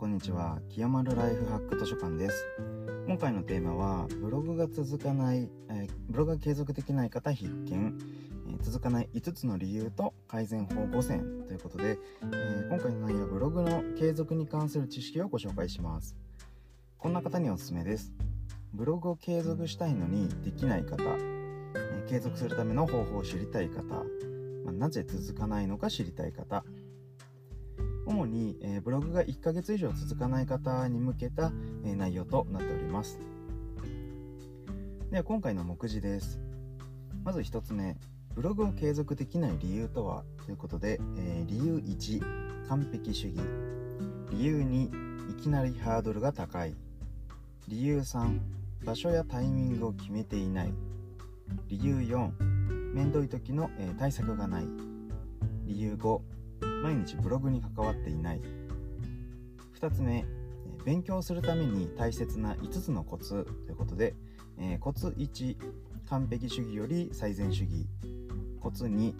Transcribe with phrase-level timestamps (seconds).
[0.00, 0.58] こんにちは。
[0.70, 2.46] 清丸ライフハック図書館です。
[3.06, 7.98] 今回のテーマはブログが続かない、えー、ブログが継続できない方必見、
[8.48, 16.16] えー、続かない5つの理由と改善法5選ということで、えー、今回の内容はブログの継続に関する知識をご紹介します。
[16.96, 18.10] こんな方におすすめです。
[18.72, 20.96] ブログを継続したいのにできない方、
[21.74, 23.82] え継続するための方法を知りたい方、
[24.64, 26.64] まあ、なぜ続かないのか知りたい方
[28.10, 31.52] 主に、えー、ブログが1ヶ月以上続かない方に向けた、
[31.84, 33.20] えー、内容となっております。
[35.12, 36.40] では今回の目次です。
[37.24, 37.96] まず1つ目、
[38.34, 40.24] ブログを継続できない理由とは？
[40.44, 43.40] ということで、えー、理由1、完璧主義。
[44.32, 46.74] 理由2、いきなりハードルが高い。
[47.68, 48.40] 理由3、
[48.84, 50.72] 場所やタイミングを決めていない。
[51.68, 54.64] 理由4、めんどい時の、えー、対策がない。
[55.64, 56.20] 理由5、
[56.82, 58.40] 毎日ブログに関わっていない。
[59.80, 60.24] 2つ目
[60.84, 64.14] 勉強するために大切な5つのコツということで、
[64.58, 65.56] えー、コツ1
[66.08, 67.86] 完璧主義より最善主義。
[68.60, 69.14] コツ2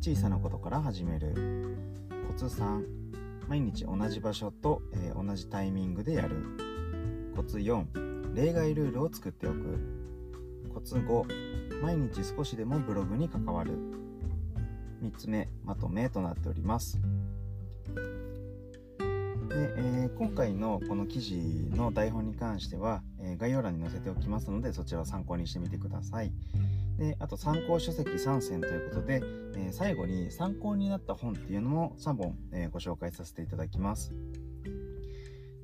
[0.00, 1.76] 小さなことから始める。
[2.28, 2.84] コツ3
[3.48, 6.36] 毎日同じ場所と、えー、同じタイミングでやる。
[7.36, 9.78] コツ4例外ルールを作っておく。
[10.72, 13.78] コツ5毎日少しでもブログに関わる。
[15.04, 16.98] 3つ目まとめとなっております。
[19.48, 21.36] で、えー、今回のこの記事
[21.76, 26.32] の台本に関しては、えー、概要欄に載せておきますのでそちらを参考にしてみてください。
[26.96, 29.20] であと参考書籍3選ということで、
[29.56, 34.14] えー、最後に参考になった本っていうのも3本、えご紹介させていただきます。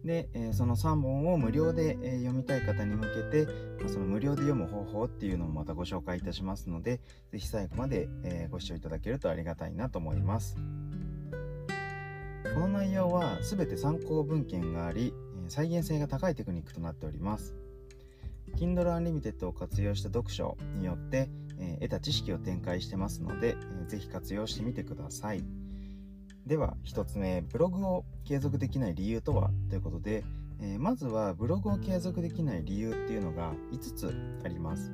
[0.05, 3.47] で、え、その3本を無料で、え、読みたい方に向けて、
[3.83, 10.57] ま、その無料で読む方法っていうのもまたご紹介いたしますので、ぜひ最後まで、え、ご視聴いただけるとありがたいなと思います。
[12.55, 15.13] この内容は全て参考文献があり、
[15.49, 17.55] 再現性が高いテクニックとなっております。
[18.57, 25.45] Kindle Unlimited を活用した読書によって、え得た知識を展開してますので、えー、ぜひ活用してみてください。
[26.51, 29.53] では1つ目ブログを継続できない理由とは？
[29.69, 30.25] ということで、
[30.61, 34.13] えー、まずはブログを継続できない理由っていうのが5つ
[34.45, 34.91] あります。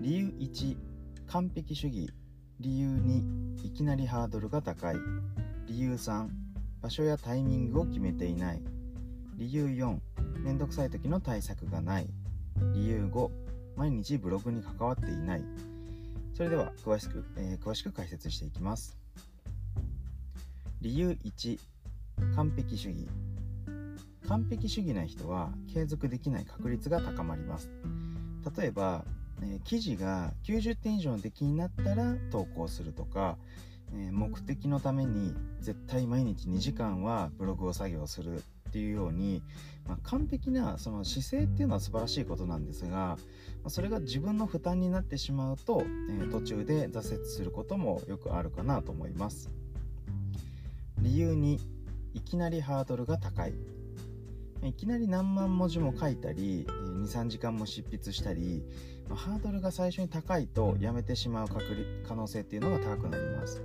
[0.00, 0.78] 理由1
[1.26, 2.08] 完璧主義。
[2.58, 4.96] 理由2いきなりハードルが高い。
[5.66, 6.26] 理由3
[6.80, 8.62] 場所やタイミングを決めていない。
[9.34, 9.98] 理由4
[10.38, 12.08] めんどくさい時の対策がない。
[12.72, 13.30] 理由5
[13.76, 15.42] 毎日ブログに関わっていない。
[16.32, 18.96] それでは詳しく、えー、詳しく解説していきます。
[20.86, 21.58] 理由1
[22.36, 23.08] 完璧主義
[24.28, 27.68] 完璧主義な人は継続できない確率が高まります
[28.56, 29.04] 例えば、
[29.42, 33.36] えー、記事が90点以上の出来になったら投稿するとか、
[33.94, 39.42] えー、目的のために絶対毎日2時間はブログを作業するっていうように、
[39.88, 43.18] まあ、完璧なその姿勢っていうのは素晴らしいことなんですが、
[43.64, 49.50] ま、それが自分の負担になってしまうと、えー、途中で挫折することもよくあるかなと思います。
[50.98, 51.60] 理由に
[52.14, 53.54] いきなりハードルが高い。
[54.62, 58.64] いきなり何万文字も書いたり23時間も執筆したり
[59.10, 63.62] ハードルが最初に高いとやめてしまう可能性っていうのが高くなります。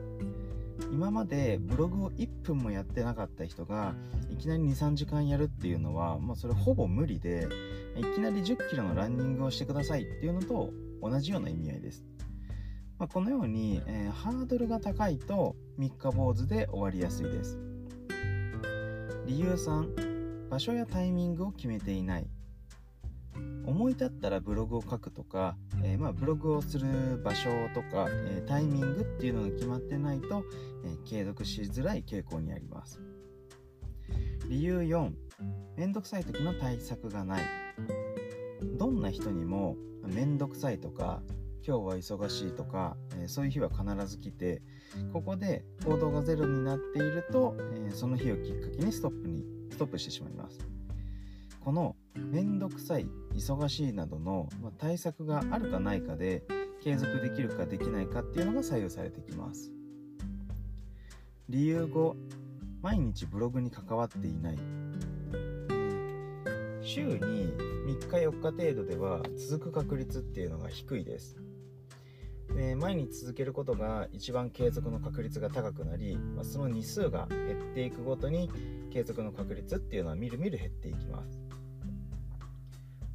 [0.91, 3.96] 今までブログを1分もやってなかった人が
[4.30, 7.47] いきなり23時間やるっていうのはもうそれほぼ無理で
[7.96, 10.72] いきなり1 0キロのランニングをしてくださいっていうのと
[11.02, 12.03] 同じような意味合いです。
[13.02, 17.58] まあ、このように、えー、ハードルが高いと三日坊主で終わりやすいです。
[19.26, 22.28] 理由3場所やタイミングを決めていない。
[23.66, 30.44] 思い立ったらブログを書くとか、えー、まあブログをする場所とか、えー、タイミングっていうのが決まってないと、
[30.86, 33.02] えー、継続しづらい傾向にあります。
[34.48, 35.12] 理由4
[35.76, 37.44] めんどくさい時の対策がない。
[38.78, 39.76] どんな人にも
[40.06, 41.24] めんどくさいとか
[41.66, 44.62] 今日は忙しいとか、えー、そういう日は必ず来て
[45.14, 50.59] ここで行動がゼロになっていると、えー、その日をきっかけにストップにストップしてしまいます。
[51.64, 56.44] このめんどくさい忙しいなどの、まあ、対策があるかないかで
[56.84, 59.72] 継続できるかできないかっていうのが左右されてきます。
[61.50, 62.16] 理由5
[62.82, 64.58] 毎日ブログに関わっていない。
[66.82, 71.41] 週に3日4日程度では続く確率っていうのが低いです。
[72.56, 78.50] で毎日続けることが一番継続の確率が高くなり、まあ、その日数が減っていくごとに
[78.92, 81.42] 継続の確率っていうのはみるみる減っていきます。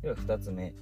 [0.03, 0.75] では2つ目。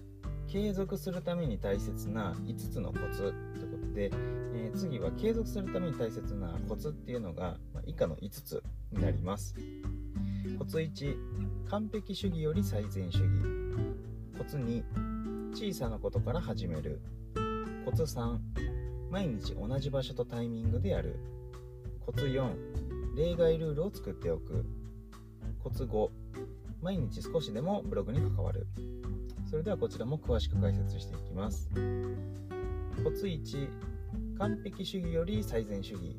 [0.47, 3.19] 継続するために大切な5つのコツ
[3.55, 4.11] ということで、
[4.55, 8.63] えー、次は継続するために大切なコツっていうのが、ま、以下の5つ
[8.93, 9.57] になります。
[10.59, 11.17] コツ1
[11.71, 13.25] 完璧主義より最善主義。
[14.39, 14.85] コツ2
[15.53, 17.01] 小さなことから始める。
[17.85, 18.39] コツ3
[19.11, 21.21] 毎日同じ場所とタイミングでやる。
[22.01, 22.51] コツ4
[23.17, 24.65] 例外ルールを作っておく。
[25.63, 26.09] コツ5
[26.83, 28.67] 毎日少しでもブログに関わる。
[29.49, 31.69] それではこちらも詳しく解説していきます。
[33.05, 33.69] コツ1
[34.39, 36.17] 完璧主義より最善主義。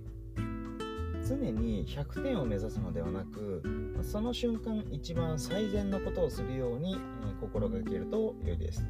[1.27, 3.63] 常に100点を目指すのではなく
[4.03, 6.95] その瞬間一番最善のことをするように
[7.41, 8.85] 心がけると良いです。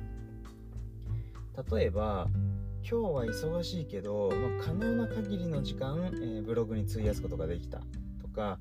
[1.71, 2.27] 例えば
[2.87, 7.79] 今日は忙しいけど、まあ、可能な限りの時間、えー、ブログに費やすことができた
[8.21, 8.59] とか、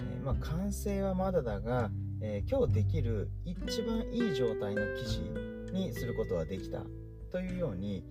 [0.00, 1.90] えー、まあ、完成はまだだが、
[2.22, 5.20] えー、今日できる一番いい状態の記事
[5.74, 6.80] にすることはできた
[7.30, 8.04] というように、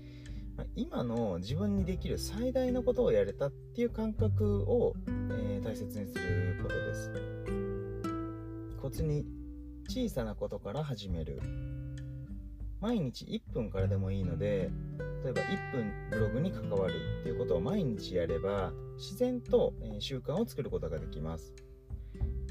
[0.56, 4.94] まあ、今の自分にできる最大のことをやれたっていう感覚を、
[5.32, 7.12] え大切にすることです。
[8.80, 9.26] コツに
[9.90, 11.42] 小さなことから始める。
[12.80, 14.70] 毎日1分からでもいいので
[15.24, 21.54] 例えば1分ブログに関わるっていうことを毎日やれば自然と習慣を作ることができます。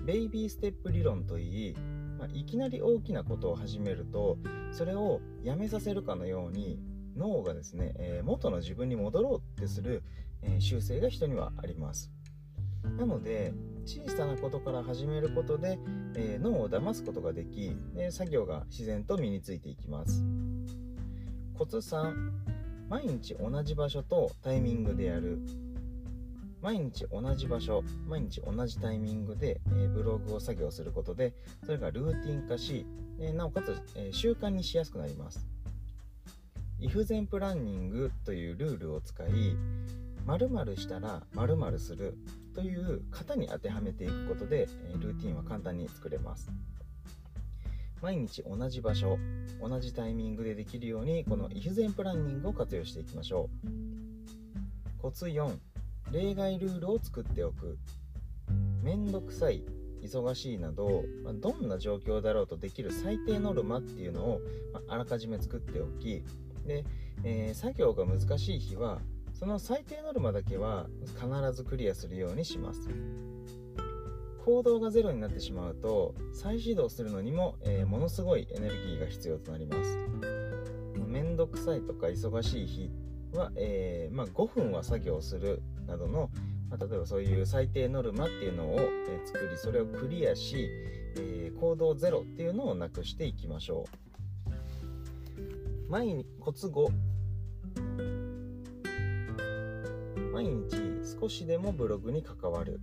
[0.05, 1.75] ベイビーステップ理論といい、
[2.19, 4.39] まあ、いきなり大きなことを始めると
[4.71, 6.79] それをやめさせるかのように
[7.17, 10.05] 脳がですね、え、元の自分に戻ろうってする、
[10.43, 12.13] えー、習性が人にはあります。
[12.99, 13.53] なので
[13.87, 15.79] 小さなことから始めることで、
[16.17, 20.25] えー、脳を騙すことができ、え作業が自然と身についていきます。
[21.55, 22.13] コツ3
[22.89, 25.39] 毎日同じ場所とタイミングでやる。
[26.61, 31.33] 毎日同じ場所毎日同じタイミングで、えブログを作業することで
[31.65, 32.85] それがルーティン化し、
[33.21, 35.47] えなおかつ、え習慣にしやすくなります。
[36.81, 39.57] イフゼンプランニングというルールを使い
[40.27, 42.19] 〇〇したら〇〇する。
[42.57, 44.67] という型に当てはめていくことで
[44.99, 46.51] ルーティンは簡単に作れます。
[48.01, 49.19] 毎日同じ場所
[49.61, 55.03] 同じタイミングでできるようにこのイフゼンプランニングを活用していきましょう。
[55.03, 55.55] コツ4
[56.13, 57.79] 例外ルールを作っておく。
[58.83, 59.63] めんどくさい
[60.03, 61.05] 忙しいなど、
[61.35, 64.41] どんな状況だろうとできる最低ノルマっていうのを、
[64.89, 66.25] あらかじめ作っておき
[66.67, 66.85] で、
[67.23, 69.01] えー、作業が難しい日は
[69.39, 72.89] その最低ノルマだけは必ずクリアするようにします。
[74.47, 79.99] 行動がゼロになってしまうと再始動するのにも、えー、ものすごいエネルギーが必要となります。
[81.07, 82.91] めんどくさいとか忙しい日
[83.35, 86.31] は、えー、まあ、5分は作業するなどの、
[86.71, 90.71] まあ、例えばそういう最低ノルマっていうのを、えー、作りそれをクリアし、
[91.19, 93.85] え行動ゼロっていうのをなくしていきましょ
[95.89, 95.91] う。
[95.91, 98.26] 毎日コツ5
[100.37, 100.77] 毎日
[101.19, 102.79] 少しでもブログに関わる。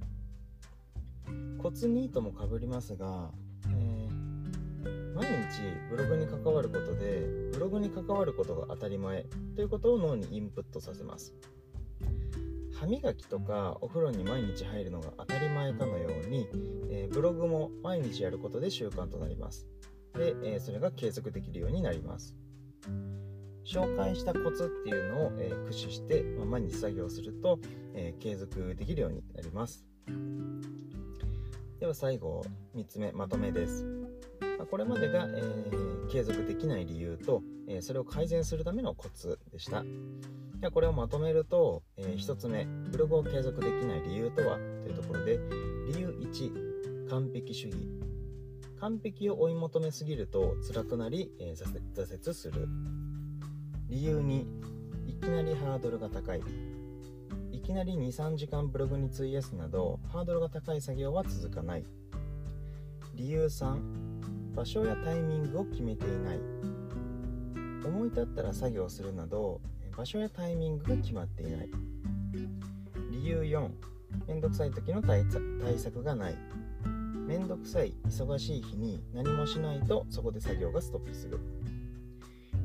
[1.62, 3.30] コツ2ともかぶりますが、
[3.68, 11.36] えー、毎日ブログに関わることでブログに関わることが当たり前ということを脳にインプットさせます。
[12.74, 16.50] 歯磨きとかお風呂に毎日入るのが当たり前かのように、
[16.90, 19.68] えー、ブログも毎日やることで習慣となります。
[20.16, 22.36] で、えー、それが継続できるようになります。
[23.66, 27.60] 紹介したコツっていうのを、え、駆使して、ま、毎日作業すると、
[27.94, 29.86] え、継続できるようになります。
[31.80, 33.84] では最後3つ目まとめです、
[34.58, 39.84] ま、これまでが、えー、継続できない理由と、えそれを改善するためのコツでした。
[40.62, 45.40] ではこれをまとめると、え1つ目ブログを継続できない理由とはというところで
[45.94, 47.76] 理由1完璧主義。
[48.80, 51.70] 完璧を追い求めすぎると辛くなり、え挫
[52.14, 52.70] 折する。
[53.94, 54.48] 理由に
[55.06, 56.42] いきなりハードルが高い。
[57.52, 61.86] いきなり23時間ブログに費やすなどハードルが高い作業は続かない。
[63.14, 63.78] 理由3
[64.56, 66.40] 場所やタイミングを決めていない。
[67.86, 69.62] 思い立ったら作業するなど
[69.96, 71.70] 場所やタイミングが決まっていない。
[73.12, 73.70] 理由4
[74.28, 75.24] めんどくさい時の対
[75.78, 76.36] 策がない。
[77.28, 81.40] めんどくさい忙しい日に何もしないとそこで作業がストップする。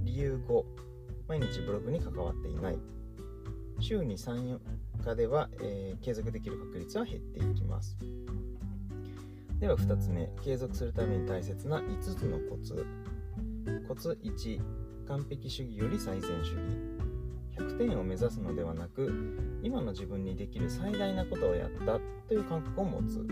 [0.04, 0.87] 理由5
[1.28, 2.78] 毎日ブログに関わっていない。
[3.80, 4.58] 週に34
[5.04, 7.96] 日では、えー、継続できる確率は減っていきます。
[9.60, 10.30] では2つ目。
[10.42, 12.86] 継続するために大切な5つのコツ。
[13.86, 14.60] コツ1
[15.06, 16.58] 完璧主義より最善主義。
[17.58, 19.12] 100点を目指すのではなく
[19.62, 22.00] 今の自分にできる最大なことをやった。
[22.26, 23.26] という感覚を持つ。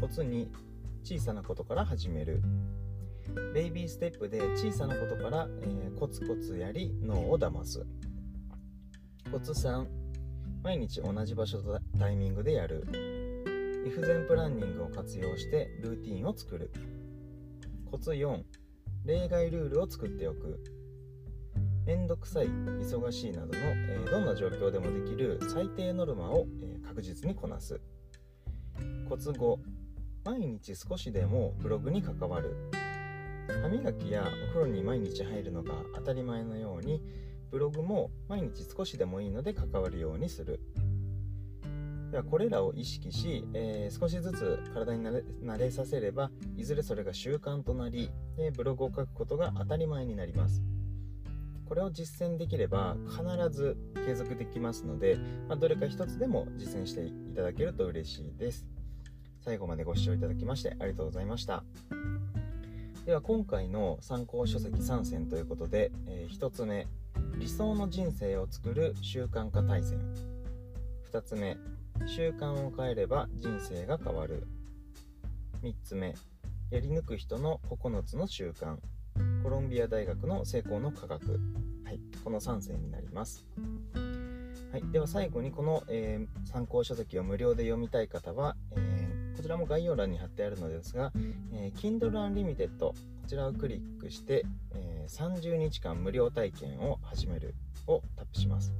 [0.00, 0.48] コツ2
[1.02, 2.40] 小さなことから始める。
[3.52, 7.86] ベイビーステップで小さなことから、えー、コツコツやり脳を騙す。
[9.30, 9.86] コツ3
[10.62, 12.86] 毎日同じ場所とタイミングでやる。
[13.86, 16.70] if 前プランニングを活用してルーティンを作る。
[17.90, 18.42] コツ4
[19.04, 20.62] 例外ルールを作っておく。
[21.86, 27.80] めんどくさい忙しいなどの、えー、どんな状況でもできる最低ノルマを、えー、確実にこなす。
[29.08, 29.58] コツ5
[30.24, 32.56] 毎日少しでもブログに関わる。
[33.62, 37.02] 歯磨きやお風呂に毎日入るのが当たり前のように
[37.50, 40.60] ブログも毎日少しでもいいので関わるようにする。
[42.10, 50.62] ではこれらを意識し、えー、少しずつ体に慣れさせればいずれそれが習慣となりでブログを書くことが当たり前になります。
[51.66, 55.18] これを実践できれば必ず継続できますので、
[55.48, 58.66] まあ、どれか一つでも実践していただけると嬉しいです。
[59.40, 61.64] 最後までご視聴いただきましてありがとうございました。
[63.04, 66.86] では今回の参考書籍3選ということで、えー、1つ目
[67.36, 70.00] 理想の人生を作る習慣化対戦。
[71.12, 71.58] 2つ目
[72.06, 74.46] 習慣を変えれば人生が変わる。
[75.62, 76.14] 3つ目
[76.70, 78.78] やり抜く人の9つの習慣。
[79.42, 81.32] コロンビア大学の成功の科学、
[81.84, 83.46] はい、この3選になります、
[84.72, 88.56] はい、では最後にこの、えー、参考書籍を無料で読みたい方は、
[89.36, 91.12] こちらも概要欄に貼ってあるのですが、
[91.52, 92.94] えー、Kindle Unlimited こ
[93.26, 97.54] ちらをクリックして、え30日間無料体験を始める
[97.86, 98.74] をタップします。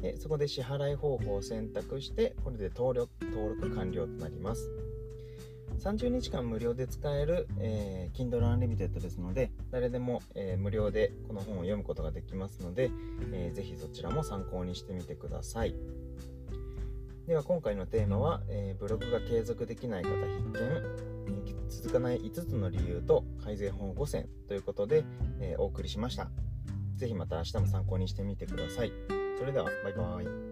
[0.00, 4.70] でそこで支払い方法を選択してこれで登録登録完了となります。
[5.80, 12.90] 30日間無料で使える、えー、Kindle Unlimited ですので誰でも、えー、無料でこの本を読むことができますので、
[13.32, 15.74] えー、ぜひそちらも参考にしてみてください。
[17.28, 20.48] では今回のテーマは、えー、ブログが継続できない方必
[21.26, 25.04] 見続かない5つの理由と改善法5選ということで、
[25.38, 26.30] えー、お送りしました。
[26.96, 28.92] ぜひまた明日も参考にしてみてください。
[29.38, 30.47] それでは、バイバイ。